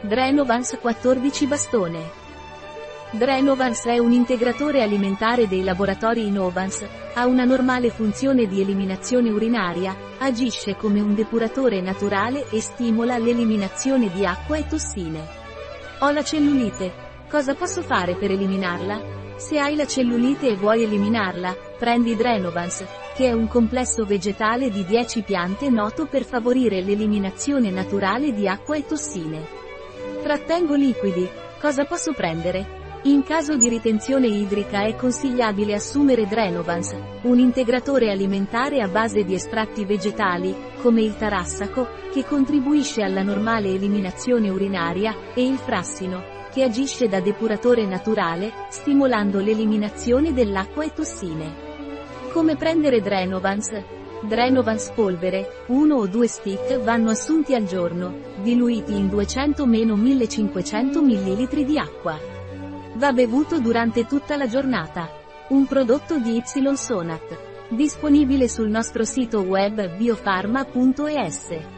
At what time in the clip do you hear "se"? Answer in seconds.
19.34-19.58